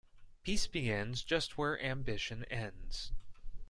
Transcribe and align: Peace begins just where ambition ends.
Peace 0.41 0.65
begins 0.65 1.21
just 1.21 1.59
where 1.59 1.79
ambition 1.79 2.43
ends. 2.45 3.11